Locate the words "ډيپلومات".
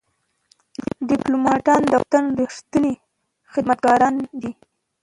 1.07-1.67